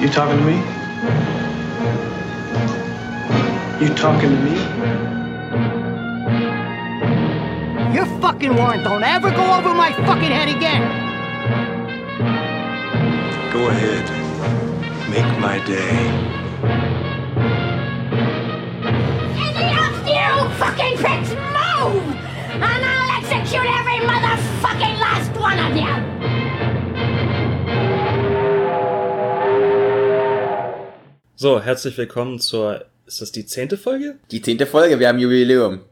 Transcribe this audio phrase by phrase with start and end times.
[0.00, 0.56] You talking to me?
[3.80, 4.54] You talking to me?
[7.94, 10.82] Your fucking warrant don't ever go over my fucking head again.
[13.52, 14.04] Go ahead.
[15.10, 15.90] Make my day.
[19.36, 22.16] Any of you fucking pricks move!
[22.52, 26.17] And I'll execute every motherfucking last one of you!
[31.40, 34.16] So, herzlich willkommen zur, ist das die zehnte Folge?
[34.32, 35.82] Die zehnte Folge, wir haben Jubiläum.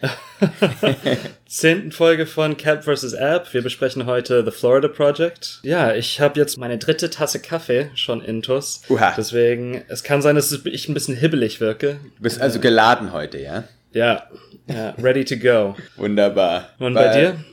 [1.47, 3.13] Zehnten Folge von Cap vs.
[3.13, 3.55] App.
[3.55, 5.61] Wir besprechen heute The Florida Project.
[5.63, 8.83] Ja, ich habe jetzt meine dritte Tasse Kaffee schon intus.
[8.89, 9.15] Uha.
[9.17, 12.01] Deswegen, es kann sein, dass ich ein bisschen hibbelig wirke.
[12.17, 13.63] Du bist also geladen heute, ja?
[13.93, 14.29] Ja,
[14.67, 15.77] ja, ready to go.
[15.95, 16.71] Wunderbar.
[16.81, 17.45] Und bei dir?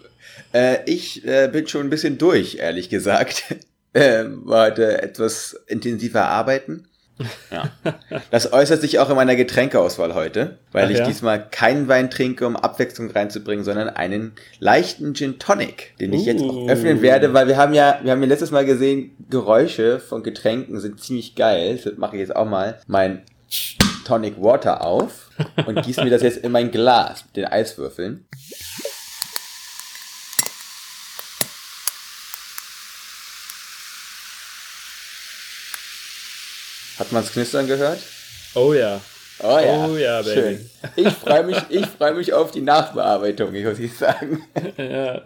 [0.51, 3.43] Äh, ich äh, bin schon ein bisschen durch, ehrlich gesagt.
[3.93, 6.87] äh, war heute etwas intensiver arbeiten.
[7.51, 7.69] Ja.
[8.31, 11.05] Das äußert sich auch in meiner Getränkeauswahl heute, weil Ach ich ja?
[11.05, 16.43] diesmal keinen Wein trinke, um Abwechslung reinzubringen, sondern einen leichten Gin Tonic, den ich jetzt
[16.43, 16.69] auch Uh.
[16.69, 20.79] öffnen werde, weil wir haben ja, wir haben ja letztes Mal gesehen, Geräusche von Getränken
[20.79, 21.79] sind ziemlich geil.
[21.83, 23.23] Das mache ich jetzt auch mal mein
[24.05, 25.29] Tonic Water auf
[25.65, 28.25] und gieße mir das jetzt in mein Glas mit den Eiswürfeln.
[36.99, 37.99] Hat man's knistern gehört?
[38.55, 39.01] Oh ja.
[39.39, 39.87] Oh ja.
[39.87, 40.33] Oh ja, Baby.
[40.33, 40.69] Schön.
[40.95, 44.43] Ich freue mich, ich freue mich auf die Nachbearbeitung, ich muss ich sagen.
[44.77, 45.21] ja.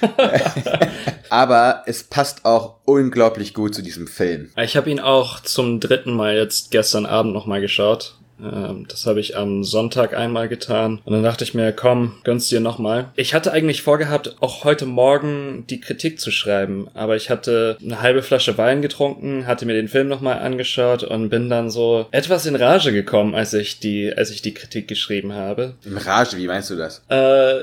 [1.30, 4.50] Aber es passt auch unglaublich gut zu diesem Film.
[4.56, 8.16] Ich habe ihn auch zum dritten Mal jetzt gestern Abend nochmal geschaut.
[8.42, 11.00] Ähm, Das habe ich am Sonntag einmal getan.
[11.04, 13.10] Und dann dachte ich mir, komm, gönn's dir nochmal.
[13.16, 16.88] Ich hatte eigentlich vorgehabt, auch heute Morgen die Kritik zu schreiben.
[16.94, 21.28] Aber ich hatte eine halbe Flasche Wein getrunken, hatte mir den Film nochmal angeschaut und
[21.30, 25.32] bin dann so etwas in Rage gekommen, als ich die, als ich die Kritik geschrieben
[25.32, 25.74] habe.
[25.84, 27.02] Im Rage, wie meinst du das?
[27.08, 27.54] Äh,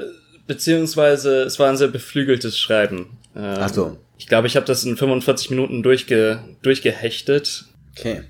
[0.47, 3.18] beziehungsweise es war ein sehr beflügeltes Schreiben.
[3.36, 3.97] Ähm, Ach so.
[4.18, 7.66] Ich glaube, ich habe das in 45 Minuten durchge durchgehechtet.
[7.97, 8.24] Okay.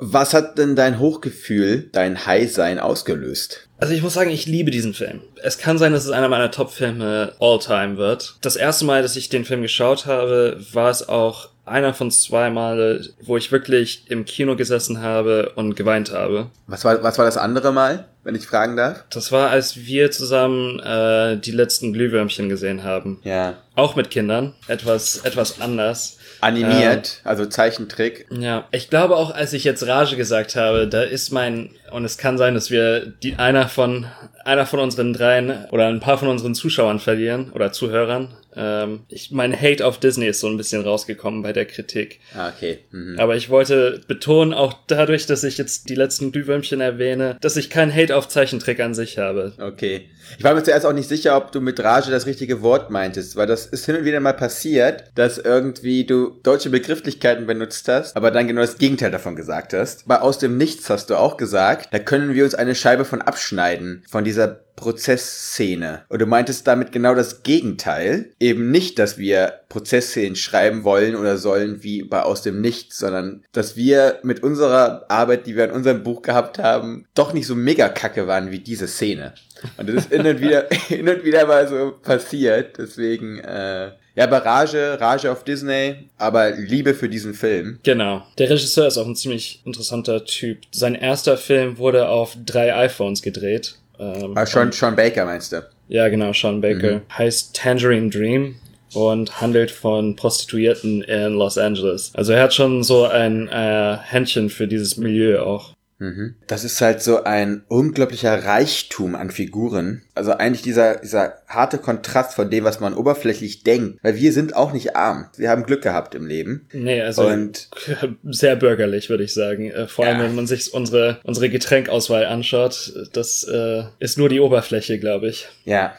[0.00, 3.68] Was hat denn dein Hochgefühl, dein High-Sein ausgelöst?
[3.78, 5.22] Also ich muss sagen, ich liebe diesen Film.
[5.42, 8.36] Es kann sein, dass es einer meiner Top-Filme all-time wird.
[8.40, 12.50] Das erste Mal, dass ich den Film geschaut habe, war es auch einer von zwei
[12.50, 16.46] Male, wo ich wirklich im Kino gesessen habe und geweint habe.
[16.66, 19.04] Was war, was war das andere Mal, wenn ich fragen darf?
[19.10, 23.20] Das war, als wir zusammen äh, die letzten Glühwürmchen gesehen haben.
[23.22, 23.54] Ja.
[23.74, 24.54] Auch mit Kindern.
[24.66, 26.17] Etwas, etwas anders.
[26.40, 28.26] Animiert, also Zeichentrick.
[28.30, 32.18] Ja, ich glaube auch, als ich jetzt Rage gesagt habe, da ist mein, und es
[32.18, 34.06] kann sein, dass wir die, einer von,
[34.44, 38.28] einer von unseren dreien oder ein paar von unseren Zuschauern verlieren oder Zuhörern.
[38.56, 42.20] Ähm, ich, mein Hate auf Disney ist so ein bisschen rausgekommen bei der Kritik.
[42.34, 42.78] Ah, okay.
[42.90, 43.18] Mhm.
[43.18, 47.70] Aber ich wollte betonen, auch dadurch, dass ich jetzt die letzten Glühwürmchen erwähne, dass ich
[47.70, 49.52] keinen Hate auf Zeichentrick an sich habe.
[49.58, 50.08] Okay.
[50.36, 53.36] Ich war mir zuerst auch nicht sicher, ob du mit Rage das richtige Wort meintest,
[53.36, 58.16] weil das ist hin und wieder mal passiert, dass irgendwie du deutsche Begrifflichkeiten benutzt hast,
[58.16, 60.06] aber dann genau das Gegenteil davon gesagt hast.
[60.06, 63.22] Bei Aus dem Nichts hast du auch gesagt, da können wir uns eine Scheibe von
[63.22, 66.04] abschneiden, von dieser Prozessszene.
[66.08, 68.30] Und du meintest damit genau das Gegenteil.
[68.38, 73.42] Eben nicht, dass wir Prozessszenen schreiben wollen oder sollen wie bei Aus dem Nichts, sondern
[73.50, 77.56] dass wir mit unserer Arbeit, die wir in unserem Buch gehabt haben, doch nicht so
[77.56, 79.34] mega kacke waren wie diese Szene.
[79.78, 82.78] Und das ist hin und wieder, hin und wieder mal so passiert.
[82.78, 87.80] Deswegen, äh, ja, aber Rage, Rage auf Disney, aber Liebe für diesen Film.
[87.82, 88.24] Genau.
[88.38, 90.58] Der Regisseur ist auch ein ziemlich interessanter Typ.
[90.70, 93.74] Sein erster Film wurde auf drei iPhones gedreht.
[93.98, 95.62] Ähm, Ah, Sean, Sean Baker meinst du?
[95.88, 96.96] Ja, genau, Sean Baker.
[96.96, 97.00] Mhm.
[97.16, 98.56] Heißt Tangerine Dream
[98.94, 102.10] und handelt von Prostituierten in Los Angeles.
[102.14, 105.72] Also er hat schon so ein äh, Händchen für dieses Milieu auch.
[106.00, 106.36] Mhm.
[106.46, 110.02] Das ist halt so ein unglaublicher Reichtum an Figuren.
[110.14, 113.98] Also eigentlich dieser, dieser harte Kontrast von dem, was man oberflächlich denkt.
[114.02, 115.28] Weil wir sind auch nicht arm.
[115.36, 116.66] Wir haben Glück gehabt im Leben.
[116.72, 117.68] Nee, also Und
[118.24, 119.70] sehr bürgerlich, würde ich sagen.
[119.70, 120.24] Äh, vor allem, Ja.
[120.24, 122.92] wenn man sich unsere, unsere Getränkauswahl anschaut.
[123.12, 125.48] Das äh, ist nur die Oberfläche, glaube ich.
[125.64, 125.94] ja,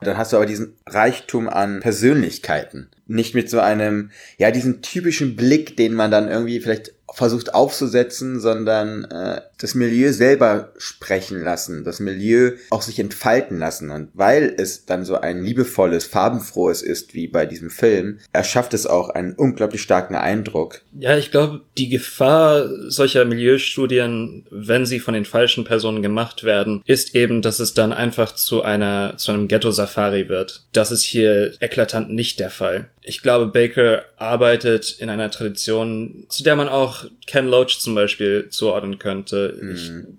[0.00, 2.88] dann hast du aber diesen Reichtum an Persönlichkeiten.
[3.06, 8.40] Nicht mit so einem, ja, diesen typischen Blick, den man dann irgendwie vielleicht versucht aufzusetzen,
[8.40, 13.90] sondern äh, das Milieu selber sprechen lassen, das Milieu auch sich entfalten lassen.
[13.90, 18.86] Und weil es dann so ein liebevolles, farbenfrohes ist, wie bei diesem Film, erschafft es
[18.86, 20.82] auch einen unglaublich starken Eindruck.
[20.98, 26.82] Ja, ich glaube, die Gefahr solcher Milieustudien, wenn sie von den falschen Personen gemacht werden,
[26.84, 30.64] ist eben, dass es dann einfach zu einer, zu einem Ghetto-Safari wird.
[30.72, 32.88] Das ist hier eklatant nicht der Fall.
[33.06, 38.48] Ich glaube, Baker arbeitet in einer Tradition, zu der man auch Ken Loach zum Beispiel
[38.48, 39.58] zuordnen könnte.
[39.60, 40.18] Mhm.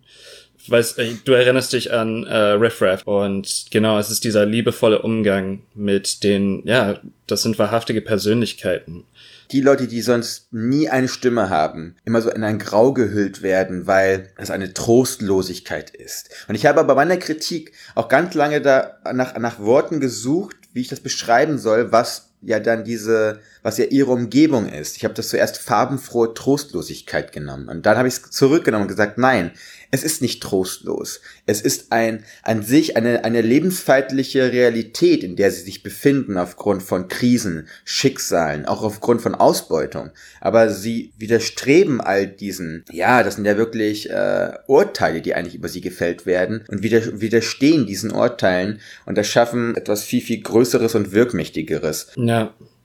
[0.65, 4.45] Ich weiß, äh, du erinnerst dich an äh, Riff Raff und genau, es ist dieser
[4.45, 9.03] liebevolle Umgang mit den, ja, das sind wahrhaftige Persönlichkeiten.
[9.51, 13.85] Die Leute, die sonst nie eine Stimme haben, immer so in ein Grau gehüllt werden,
[13.85, 16.29] weil es eine Trostlosigkeit ist.
[16.47, 20.55] Und ich habe aber bei meiner Kritik auch ganz lange da nach, nach Worten gesucht,
[20.73, 24.97] wie ich das beschreiben soll, was ja dann diese, was ja ihre Umgebung ist.
[24.97, 27.67] Ich habe das zuerst farbenfrohe Trostlosigkeit genommen.
[27.67, 29.51] Und dann habe ich es zurückgenommen und gesagt, nein,
[29.91, 31.21] es ist nicht trostlos.
[31.45, 36.83] Es ist ein, an sich eine, eine lebensfeindliche Realität, in der sie sich befinden aufgrund
[36.83, 40.11] von Krisen, Schicksalen, auch aufgrund von Ausbeutung.
[40.41, 45.69] Aber sie widerstreben all diesen, ja, das sind ja wirklich äh, Urteile, die eigentlich über
[45.69, 51.13] sie gefällt werden und wider, widerstehen diesen Urteilen und erschaffen etwas viel, viel Größeres und
[51.13, 52.07] Wirkmächtigeres.
[52.17, 52.34] Ja,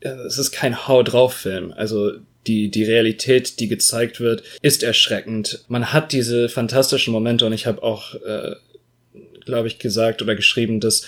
[0.00, 1.72] es ist kein Hau drauf Film.
[1.76, 2.12] Also
[2.46, 5.64] die, die Realität, die gezeigt wird, ist erschreckend.
[5.68, 8.54] Man hat diese fantastischen Momente und ich habe auch, äh,
[9.44, 11.06] glaube ich, gesagt oder geschrieben, dass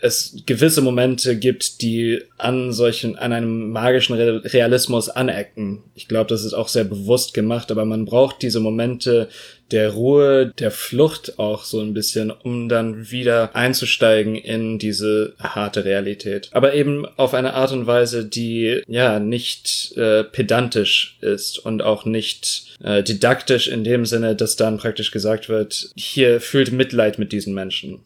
[0.00, 5.82] es gewisse Momente gibt, die an solchen, an einem magischen Realismus anecken.
[5.94, 9.28] Ich glaube, das ist auch sehr bewusst gemacht, aber man braucht diese Momente
[9.70, 15.84] der Ruhe, der Flucht auch so ein bisschen, um dann wieder einzusteigen in diese harte
[15.84, 16.48] Realität.
[16.52, 22.04] Aber eben auf eine Art und Weise, die ja nicht äh, pedantisch ist und auch
[22.04, 27.32] nicht äh, didaktisch in dem Sinne, dass dann praktisch gesagt wird, hier fühlt Mitleid mit
[27.32, 28.00] diesen Menschen.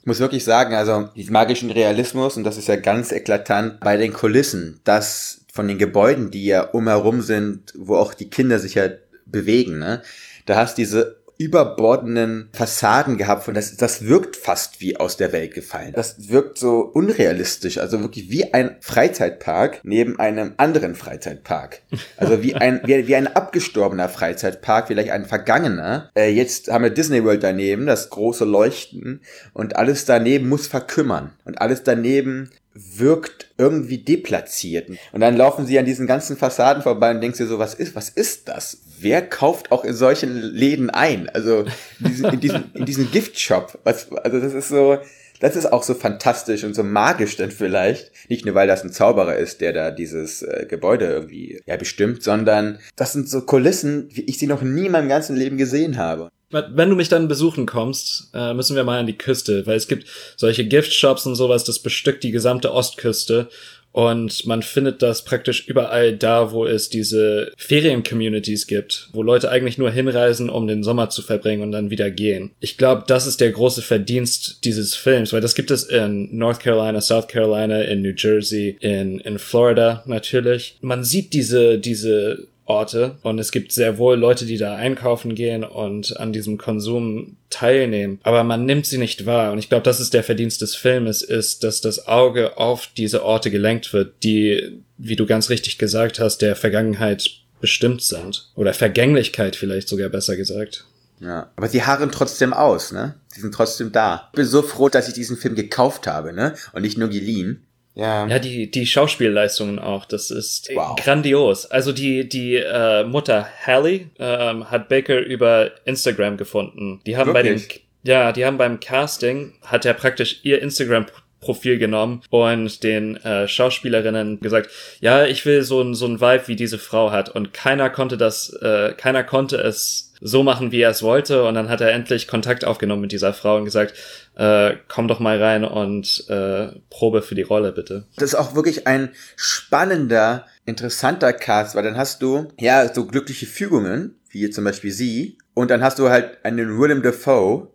[0.00, 3.98] Ich muss wirklich sagen, also diesen magischen Realismus, und das ist ja ganz eklatant bei
[3.98, 8.74] den Kulissen, dass von den Gebäuden, die ja umherum sind, wo auch die Kinder sich
[8.74, 8.88] ja
[9.26, 10.02] bewegen, ne?
[10.46, 15.54] Da hast diese überbordenden Fassaden gehabt und das, das wirkt fast wie aus der Welt
[15.54, 15.94] gefallen.
[15.94, 21.80] Das wirkt so unrealistisch, also wirklich wie ein Freizeitpark neben einem anderen Freizeitpark.
[22.18, 26.10] Also wie ein, wie, wie ein abgestorbener Freizeitpark, vielleicht ein vergangener.
[26.14, 29.22] Äh, jetzt haben wir Disney World daneben, das große Leuchten
[29.54, 34.90] und alles daneben muss verkümmern und alles daneben wirkt irgendwie deplatziert.
[35.12, 37.96] Und dann laufen sie an diesen ganzen Fassaden vorbei und denkst dir so, was ist,
[37.96, 38.82] was ist das?
[39.00, 41.28] Wer kauft auch in solchen Läden ein?
[41.30, 41.64] Also
[42.00, 43.78] in diesen, in diesen, in diesen Giftshop.
[43.84, 44.98] Was, also das ist so,
[45.40, 48.12] das ist auch so fantastisch und so magisch dann vielleicht.
[48.28, 52.22] Nicht nur, weil das ein Zauberer ist, der da dieses äh, Gebäude irgendwie ja, bestimmt,
[52.22, 55.96] sondern das sind so Kulissen, wie ich sie noch nie in meinem ganzen Leben gesehen
[55.96, 56.30] habe.
[56.50, 59.88] Wenn du mich dann besuchen kommst, äh, müssen wir mal an die Küste, weil es
[59.88, 63.48] gibt solche Giftshops und sowas, das bestückt die gesamte Ostküste.
[63.92, 69.78] Und man findet das praktisch überall da, wo es diese Ferien-Communities gibt, wo Leute eigentlich
[69.78, 72.52] nur hinreisen, um den Sommer zu verbringen und dann wieder gehen.
[72.60, 76.60] Ich glaube, das ist der große Verdienst dieses Films, weil das gibt es in North
[76.60, 80.78] Carolina, South Carolina, in New Jersey, in, in Florida natürlich.
[80.80, 85.64] Man sieht diese, diese Orte und es gibt sehr wohl Leute, die da einkaufen gehen
[85.64, 90.00] und an diesem Konsum teilnehmen, aber man nimmt sie nicht wahr und ich glaube, das
[90.00, 94.82] ist der Verdienst des Filmes, ist, dass das Auge auf diese Orte gelenkt wird, die,
[94.98, 97.30] wie du ganz richtig gesagt hast, der Vergangenheit
[97.60, 100.86] bestimmt sind oder Vergänglichkeit vielleicht sogar besser gesagt.
[101.20, 103.14] Ja, aber sie harren trotzdem aus, ne?
[103.28, 104.28] Sie sind trotzdem da.
[104.32, 106.54] Ich bin so froh, dass ich diesen Film gekauft habe, ne?
[106.72, 107.66] Und nicht nur geliehen.
[107.94, 108.26] Ja.
[108.26, 110.96] Ja, die, die Schauspielleistungen auch, das ist wow.
[110.96, 111.66] grandios.
[111.66, 117.00] Also die, die äh, Mutter Hallie ähm, hat Baker über Instagram gefunden.
[117.06, 117.68] Die haben Wirklich?
[117.68, 121.06] bei dem, ja, die haben beim Casting, hat er praktisch ihr Instagram
[121.40, 124.70] Profil genommen und den äh, Schauspielerinnen gesagt,
[125.00, 127.28] ja, ich will so ein so ein Vibe wie diese Frau hat.
[127.30, 131.44] Und keiner konnte das, äh, keiner konnte es so machen, wie er es wollte.
[131.44, 133.94] Und dann hat er endlich Kontakt aufgenommen mit dieser Frau und gesagt,
[134.36, 138.06] äh, komm doch mal rein und äh, Probe für die Rolle bitte.
[138.16, 143.46] Das ist auch wirklich ein spannender, interessanter Cast, weil dann hast du ja so glückliche
[143.46, 147.68] Fügungen, wie zum Beispiel sie, und dann hast du halt einen Willem Dafoe,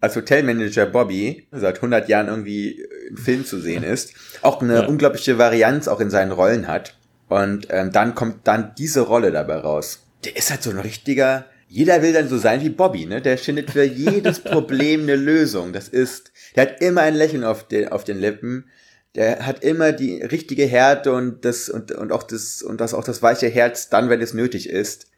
[0.00, 4.86] als Hotelmanager Bobby seit 100 Jahren irgendwie im Film zu sehen ist, auch eine ja.
[4.86, 6.94] unglaubliche Varianz auch in seinen Rollen hat.
[7.28, 10.04] Und ähm, dann kommt dann diese Rolle dabei raus.
[10.24, 13.20] Der ist halt so ein richtiger, jeder will dann so sein wie Bobby, ne?
[13.20, 15.72] Der findet für jedes Problem eine Lösung.
[15.72, 18.70] Das ist, der hat immer ein Lächeln auf den, auf den Lippen.
[19.14, 23.04] Der hat immer die richtige Härte und das, und, und auch das, und das auch
[23.04, 25.08] das weiche Herz dann, wenn es nötig ist.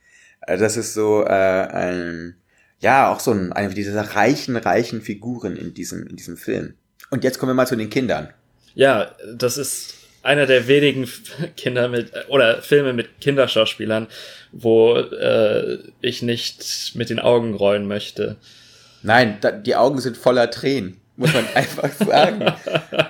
[0.40, 2.39] Äh, das ist so, äh, ein,
[2.80, 6.74] ja, auch so ein, eine dieser reichen, reichen Figuren in diesem, in diesem Film.
[7.10, 8.30] Und jetzt kommen wir mal zu den Kindern.
[8.74, 11.08] Ja, das ist einer der wenigen
[11.56, 14.08] Kinder mit, oder Filme mit Kinderschauspielern,
[14.52, 18.36] wo äh, ich nicht mit den Augen rollen möchte.
[19.02, 22.52] Nein, da, die Augen sind voller Tränen, muss man einfach sagen.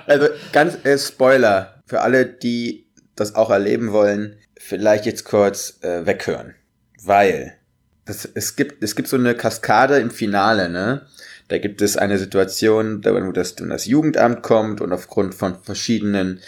[0.05, 2.85] Also ganz äh, Spoiler für alle, die
[3.15, 6.55] das auch erleben wollen, vielleicht jetzt kurz äh, weghören.
[7.03, 7.57] Weil
[8.05, 11.05] das, es, gibt, es gibt so eine Kaskade im Finale, ne?
[11.47, 16.39] Da gibt es eine Situation, wo das, wo das Jugendamt kommt und aufgrund von verschiedenen,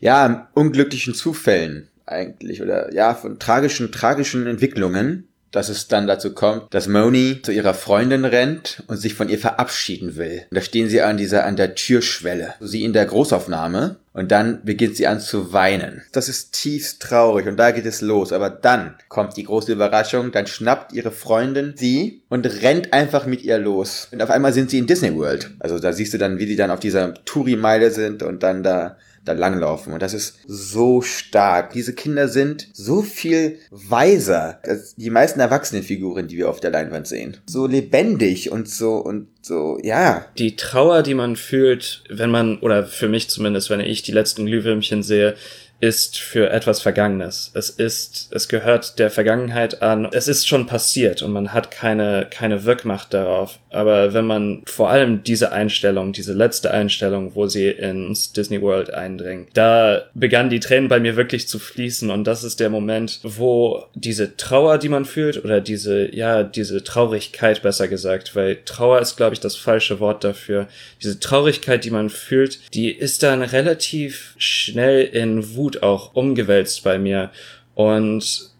[0.00, 6.72] ja, unglücklichen Zufällen eigentlich oder ja, von tragischen, tragischen Entwicklungen dass es dann dazu kommt,
[6.74, 10.42] dass Moni zu ihrer Freundin rennt und sich von ihr verabschieden will.
[10.50, 12.54] Und da stehen sie an dieser, an der Türschwelle.
[12.60, 13.96] Sie in der Großaufnahme.
[14.12, 16.02] Und dann beginnt sie an zu weinen.
[16.10, 18.32] Das ist tiefst traurig und da geht es los.
[18.32, 20.32] Aber dann kommt die große Überraschung.
[20.32, 24.08] Dann schnappt ihre Freundin sie und rennt einfach mit ihr los.
[24.10, 25.52] Und auf einmal sind sie in Disney World.
[25.60, 28.96] Also da siehst du dann, wie die dann auf dieser Touri-Meile sind und dann da
[29.28, 29.92] da langlaufen.
[29.92, 31.72] Und das ist so stark.
[31.72, 37.06] Diese Kinder sind so viel weiser als die meisten Erwachsenenfiguren, die wir auf der Leinwand
[37.06, 37.36] sehen.
[37.46, 40.26] So lebendig und so und so, ja.
[40.36, 44.46] Die Trauer, die man fühlt, wenn man, oder für mich zumindest, wenn ich die letzten
[44.46, 45.36] Glühwürmchen sehe,
[45.80, 47.50] ist für etwas Vergangenes.
[47.54, 50.08] Es ist, es gehört der Vergangenheit an.
[50.12, 53.58] Es ist schon passiert und man hat keine, keine Wirkmacht darauf.
[53.70, 58.92] Aber wenn man vor allem diese Einstellung, diese letzte Einstellung, wo sie ins Disney World
[58.92, 63.20] eindringen, da begannen die Tränen bei mir wirklich zu fließen und das ist der Moment,
[63.22, 69.00] wo diese Trauer, die man fühlt oder diese, ja, diese Traurigkeit besser gesagt, weil Trauer
[69.00, 70.66] ist, glaube ich, das falsche Wort dafür.
[71.02, 76.82] Diese Traurigkeit, die man fühlt, die ist dann relativ schnell in Wut Wut auch umgewälzt
[76.82, 77.30] bei mir.
[77.74, 78.50] Und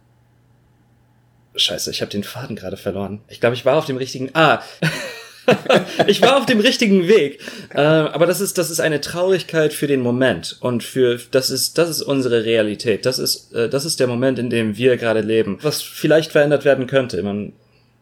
[1.56, 3.20] Scheiße, ich habe den Faden gerade verloren.
[3.28, 4.30] Ich glaube, ich war auf dem richtigen.
[4.34, 4.62] Ah.
[6.06, 7.40] ich war auf dem richtigen Weg.
[7.74, 11.78] Äh, aber das ist, das ist eine Traurigkeit für den Moment und für das ist,
[11.78, 13.06] das ist unsere Realität.
[13.06, 15.58] Das ist, äh, das ist der Moment, in dem wir gerade leben.
[15.62, 17.22] Was vielleicht verändert werden könnte.
[17.22, 17.54] Man,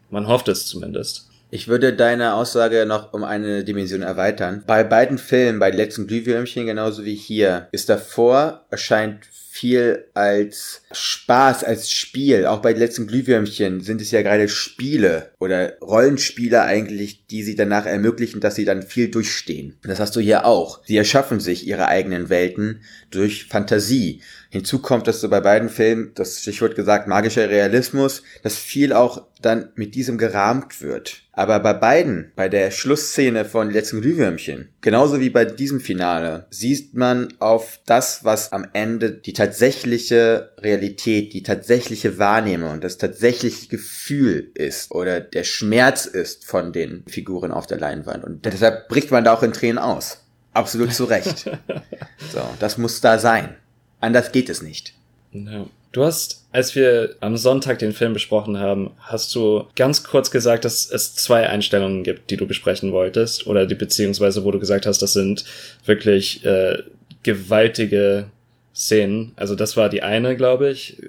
[0.09, 1.29] man hofft es zumindest.
[1.49, 4.63] Ich würde deine Aussage noch um eine Dimension erweitern.
[4.67, 9.25] Bei beiden Filmen, bei letzten Glühwürmchen genauso wie hier, ist davor erscheint
[9.57, 12.45] viel als Spaß, als Spiel.
[12.45, 17.55] Auch bei den letzten Glühwürmchen sind es ja gerade Spiele oder Rollenspiele eigentlich, die sie
[17.55, 19.77] danach ermöglichen, dass sie dann viel durchstehen.
[19.83, 20.83] Das hast du hier auch.
[20.85, 24.21] Sie erschaffen sich ihre eigenen Welten durch Fantasie.
[24.49, 29.27] Hinzu kommt, dass so bei beiden Filmen, das Stichwort gesagt, magischer Realismus, dass viel auch
[29.41, 31.23] dann mit diesem gerahmt wird.
[31.33, 36.95] Aber bei beiden, bei der Schlussszene von Letzten Glühwürmchen, genauso wie bei diesem Finale, sieht
[36.95, 43.67] man auf das, was am Ende die tatsächliche Realität, die tatsächliche Wahrnehmung und das tatsächliche
[43.67, 48.23] Gefühl ist oder der Schmerz ist von den Figuren auf der Leinwand.
[48.23, 50.23] Und deshalb bricht man da auch in Tränen aus.
[50.53, 51.45] Absolut zu Recht.
[52.31, 53.55] so, das muss da sein.
[53.99, 54.93] Anders geht es nicht.
[55.31, 55.69] No.
[55.91, 60.65] Du hast, als wir am Sonntag den Film besprochen haben, hast du ganz kurz gesagt,
[60.65, 63.47] dass es zwei Einstellungen gibt, die du besprechen wolltest.
[63.47, 65.45] Oder die beziehungsweise, wo du gesagt hast, das sind
[65.85, 66.83] wirklich äh,
[67.23, 68.27] gewaltige
[68.75, 69.31] Szenen.
[69.35, 71.01] Also das war die eine, glaube ich.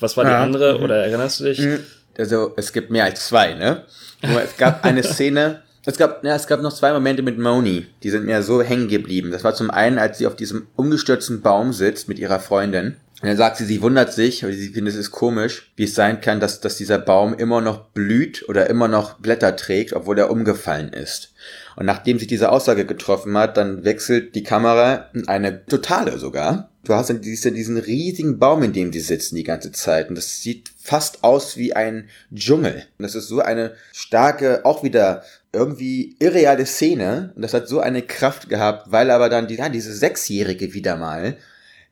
[0.00, 0.42] Was war die ja.
[0.42, 0.78] andere?
[0.78, 0.84] Mhm.
[0.84, 1.60] Oder erinnerst du dich?
[2.18, 3.84] Also es gibt mehr als zwei, ne?
[4.22, 7.86] Nur es gab eine Szene, es gab, ja, es gab noch zwei Momente mit Moni,
[8.02, 9.32] die sind mir so hängen geblieben.
[9.32, 12.96] Das war zum einen, als sie auf diesem umgestürzten Baum sitzt mit ihrer Freundin.
[13.20, 16.20] Und dann sagt sie, sie wundert sich, weil sie findet es komisch, wie es sein
[16.20, 20.30] kann, dass, dass dieser Baum immer noch blüht oder immer noch Blätter trägt, obwohl er
[20.30, 21.32] umgefallen ist.
[21.76, 26.71] Und nachdem sie diese Aussage getroffen hat, dann wechselt die Kamera in eine totale sogar.
[26.84, 30.08] Du hast dann diesen, diesen riesigen Baum, in dem sie sitzen die ganze Zeit.
[30.08, 32.86] Und das sieht fast aus wie ein Dschungel.
[32.98, 35.22] Und das ist so eine starke, auch wieder
[35.52, 37.32] irgendwie irreale Szene.
[37.36, 40.96] Und das hat so eine Kraft gehabt, weil aber dann die, ja, diese Sechsjährige wieder
[40.96, 41.36] mal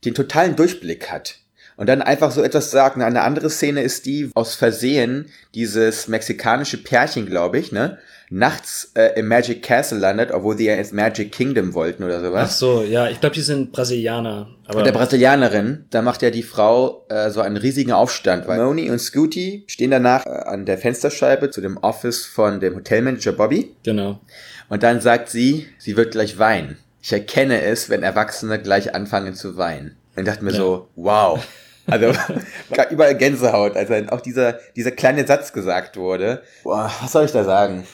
[0.05, 1.37] den totalen Durchblick hat.
[1.77, 2.99] Und dann einfach so etwas sagt.
[2.99, 7.99] Eine andere Szene ist die, aus Versehen, dieses mexikanische Pärchen, glaube ich, ne?
[8.31, 12.51] Nachts äh, im Magic Castle landet, obwohl die ja ins Magic Kingdom wollten oder sowas.
[12.51, 14.49] Ach so, ja, ich glaube, die sind Brasilianer.
[14.67, 18.65] Aber und der Brasilianerin, da macht ja die Frau äh, so einen riesigen Aufstand, weil
[18.65, 23.33] Moni und Scooty stehen danach äh, an der Fensterscheibe zu dem Office von dem Hotelmanager
[23.33, 23.75] Bobby.
[23.83, 24.21] Genau.
[24.69, 26.79] Und dann sagt sie, sie wird gleich weinen.
[27.03, 29.97] Ich erkenne es, wenn Erwachsene gleich anfangen zu weinen.
[30.15, 30.57] Und dachte mir ja.
[30.57, 31.45] so, wow.
[31.87, 32.13] Also
[32.91, 36.43] überall Gänsehaut, als dann auch dieser, dieser kleine Satz gesagt wurde.
[36.63, 37.85] Boah, was soll ich da sagen?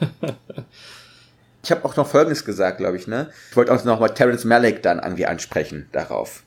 [1.62, 3.30] ich habe auch noch Folgendes gesagt, glaube ich, ne?
[3.50, 6.42] Ich wollte auch noch mal Terence Malick dann irgendwie ansprechen darauf.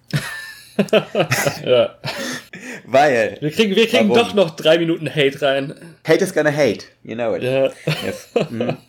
[1.65, 1.95] ja.
[2.85, 3.37] Weil.
[3.39, 5.73] Wir kriegen, wir kriegen doch noch drei Minuten Hate rein.
[6.07, 6.85] Hate is gonna hate.
[7.03, 7.43] You know it.
[7.43, 7.71] Ja.
[8.03, 8.29] Yes.
[8.49, 8.77] Mhm.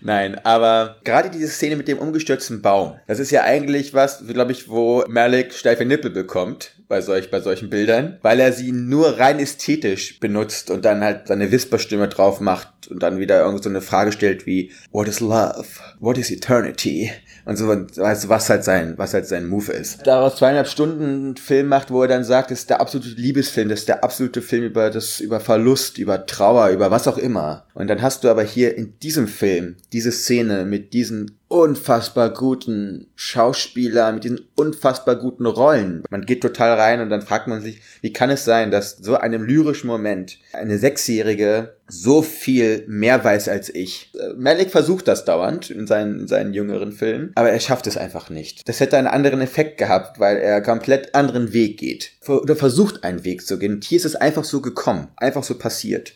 [0.00, 4.50] Nein, aber gerade diese Szene mit dem umgestürzten Baum, das ist ja eigentlich was, glaube
[4.50, 9.18] ich, wo Malik steife Nippel bekommt bei, solch, bei solchen Bildern, weil er sie nur
[9.18, 13.70] rein ästhetisch benutzt und dann halt seine Whisperstimme drauf macht und dann wieder irgend so
[13.70, 15.64] eine Frage stellt wie What is love?
[16.00, 17.10] What is eternity?
[17.46, 20.06] Und so, du, was halt sein, was halt sein Move ist.
[20.06, 23.80] Daraus zweieinhalb Stunden Film macht, wo er dann sagt, das ist der absolute Liebesfilm, das
[23.80, 27.64] ist der absolute Film über das, über Verlust, über Trauer, über was auch immer.
[27.72, 33.08] Und dann hast du aber hier in diesem Film diese Szene mit diesen unfassbar guten
[33.14, 36.02] Schauspieler, mit diesen unfassbar guten Rollen.
[36.08, 39.16] Man geht total rein und dann fragt man sich, wie kann es sein, dass so
[39.16, 44.10] einem lyrischen Moment eine Sechsjährige so viel mehr weiß als ich.
[44.34, 48.30] Malik versucht das dauernd in seinen, in seinen jüngeren Filmen, aber er schafft es einfach
[48.30, 48.66] nicht.
[48.66, 52.12] Das hätte einen anderen Effekt gehabt, weil er komplett anderen Weg geht.
[52.26, 53.74] Oder versucht einen Weg zu gehen.
[53.74, 56.14] Und hier ist es einfach so gekommen, einfach so passiert.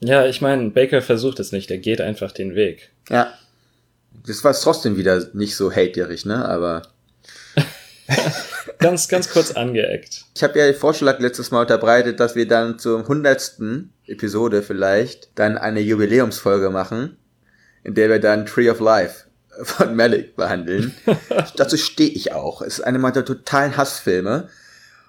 [0.00, 2.90] Ja, ich meine, Baker versucht es nicht, er geht einfach den Weg.
[3.08, 3.32] Ja.
[4.26, 6.48] Das war trotzdem wieder nicht so haterig, ne?
[6.48, 6.82] Aber.
[8.78, 10.24] ganz, ganz kurz angeeckt.
[10.34, 15.30] Ich habe ja den Vorschlag letztes Mal unterbreitet, dass wir dann zur hundertsten Episode vielleicht
[15.34, 17.16] dann eine Jubiläumsfolge machen,
[17.84, 19.24] in der wir dann Tree of Life
[19.62, 20.94] von Malik behandeln.
[21.56, 22.62] Dazu stehe ich auch.
[22.62, 24.48] Es ist eine meiner totalen Hassfilme.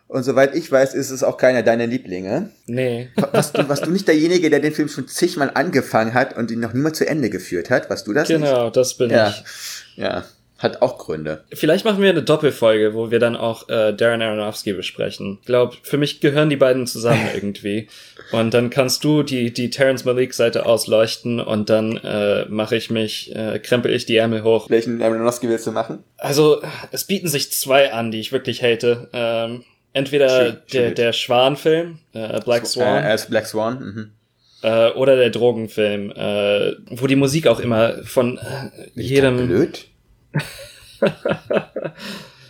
[0.07, 2.51] Und soweit ich weiß, ist es auch keiner deiner Lieblinge.
[2.67, 3.09] Nee.
[3.31, 6.59] Was du, was du nicht derjenige, der den Film schon zigmal angefangen hat und ihn
[6.59, 7.89] noch niemals zu Ende geführt hat?
[7.89, 8.75] Was du das Genau, nicht?
[8.75, 9.29] das bin ja.
[9.29, 9.43] ich.
[9.95, 10.23] Ja,
[10.59, 11.43] hat auch Gründe.
[11.51, 15.39] Vielleicht machen wir eine Doppelfolge, wo wir dann auch äh, Darren Aronofsky besprechen.
[15.41, 17.89] Ich glaube, für mich gehören die beiden zusammen irgendwie.
[18.31, 23.35] Und dann kannst du die, die Terrence Malik-Seite ausleuchten und dann äh, mache ich mich,
[23.35, 24.69] äh, krempel ich die Ärmel hoch.
[24.69, 26.03] Welchen Aronofsky willst du machen?
[26.17, 29.09] Also, es bieten sich zwei an, die ich wirklich hate.
[29.11, 30.95] Ähm, entweder Schön, der, schön.
[30.95, 33.79] der Schwan-Film, äh, Black Swan, Äh, als Black Swan.
[33.79, 34.11] Mhm.
[34.63, 38.69] äh, oder der Drogenfilm, äh, wo die Musik auch immer von äh,
[39.01, 39.47] jedem...
[39.47, 39.85] Blöd?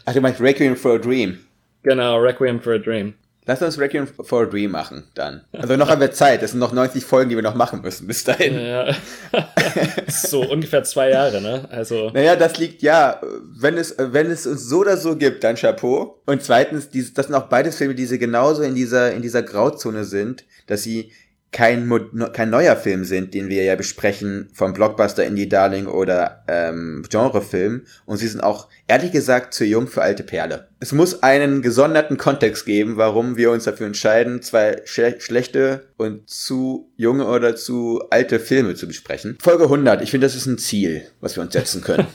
[0.05, 1.39] Ach, du meinst Requiem for a Dream.
[1.83, 3.13] Genau, Requiem for a Dream.
[3.45, 5.41] Lass uns Requiem for a Dream machen, dann.
[5.51, 6.41] Also noch haben wir Zeit.
[6.41, 8.57] Das sind noch 90 Folgen, die wir noch machen müssen bis dahin.
[8.57, 8.95] Ja.
[10.07, 11.67] so ungefähr zwei Jahre, ne?
[11.69, 12.09] Also.
[12.12, 13.19] Naja, das liegt ja,
[13.59, 16.21] wenn es, wenn es uns so oder so gibt, dann Chapeau.
[16.25, 20.05] Und zweitens, das sind auch beides Filme, die sie genauso in dieser, in dieser Grauzone
[20.05, 21.12] sind, dass sie
[21.53, 21.89] kein,
[22.33, 27.83] kein neuer Film sind, den wir ja besprechen, vom Blockbuster Indie Darling oder ähm, Genrefilm.
[28.05, 30.68] Und sie sind auch, ehrlich gesagt, zu jung für alte Perle.
[30.79, 36.29] Es muss einen gesonderten Kontext geben, warum wir uns dafür entscheiden, zwei schle schlechte und
[36.29, 39.37] zu junge oder zu alte Filme zu besprechen.
[39.42, 42.07] Folge 100, ich finde, das ist ein Ziel, was wir uns setzen können.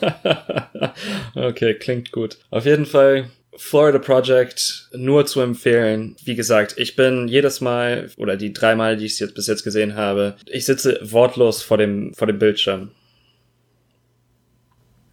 [1.35, 2.39] okay, klingt gut.
[2.51, 6.17] Auf jeden Fall Florida Project nur zu empfehlen.
[6.25, 9.65] Wie gesagt, ich bin jedes Mal oder die dreimal, die ich es jetzt bis jetzt
[9.65, 12.93] gesehen habe, ich sitze wortlos vor dem vor dem Bildschirm.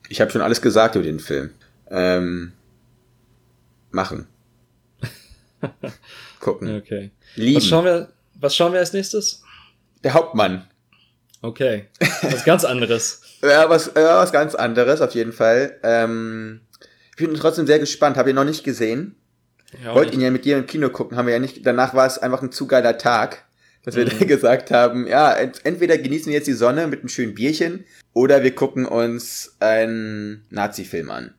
[0.09, 1.49] Ich habe schon alles gesagt über den Film.
[1.89, 2.53] Ähm,
[3.89, 4.27] machen.
[6.39, 6.75] Gucken.
[6.77, 7.11] Okay.
[7.35, 7.57] Lieben.
[7.57, 8.09] Was schauen wir?
[8.35, 9.41] Was schauen wir als nächstes?
[10.03, 10.67] Der Hauptmann.
[11.41, 11.85] Okay,
[12.21, 13.21] was ganz anderes.
[13.41, 15.77] Ja, was, ja, was ganz anderes, auf jeden Fall.
[15.83, 16.61] Ähm,
[17.17, 18.17] ich bin trotzdem sehr gespannt.
[18.17, 19.15] Habe ihn noch nicht gesehen.
[19.83, 21.65] Ja, Wollte ihn ja mit dir im Kino gucken, haben wir ja nicht.
[21.65, 23.45] Danach war es einfach ein zu geiler Tag,
[23.83, 24.27] dass wir Mhm.
[24.27, 28.43] gesagt haben, ja, ent entweder genießen wir jetzt die Sonne mit einem schönen Bierchen oder
[28.43, 31.33] wir gucken uns einen Nazi-Film an.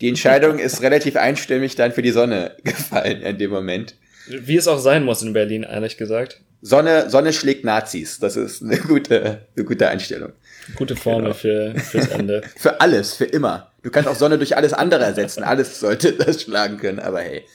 [0.00, 3.96] Die Entscheidung ist relativ einstimmig dann für die Sonne gefallen in dem Moment.
[4.28, 6.42] Wie es auch sein muss in Berlin, ehrlich gesagt.
[6.62, 8.18] Sonne, Sonne schlägt Nazis.
[8.18, 10.32] Das ist eine gute, eine gute Einstellung.
[10.74, 12.42] Gute Formel für fürs Ende.
[12.56, 13.70] Für alles, für immer.
[13.86, 15.44] Du kannst auch Sonne durch alles andere ersetzen.
[15.44, 17.46] Alles sollte das schlagen können, aber hey.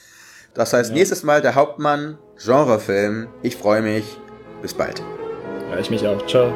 [0.53, 3.27] Das heißt, nächstes Mal der Hauptmann, Genrefilm.
[3.41, 4.05] Ich freue mich.
[4.61, 5.03] Bis bald.
[5.69, 6.25] Ja, ich mich auch.
[6.27, 6.53] Ciao.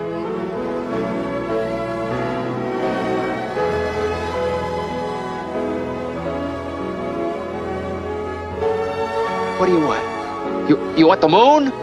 [9.57, 10.69] What do you want?
[10.69, 11.73] You, you want the moon?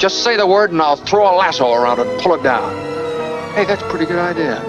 [0.00, 2.72] Just say the word and I'll throw a lasso around it and pull it down.
[3.54, 4.62] Hey, that's a pretty good idea.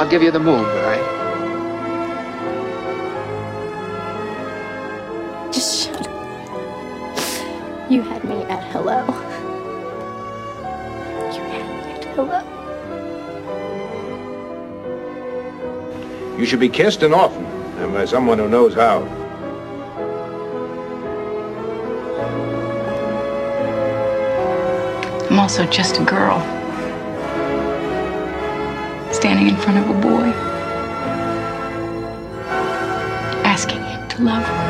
[0.00, 1.25] I'll give you the moon, Barry.
[5.56, 6.12] Just shut up.
[7.90, 9.06] You had me at hello.
[11.32, 12.40] You had me at hello.
[16.36, 17.46] You should be kissed and often,
[17.78, 19.00] and by someone who knows how.
[25.30, 26.38] I'm also just a girl.
[29.10, 30.34] Standing in front of a boy.
[33.42, 34.65] Asking him to love her.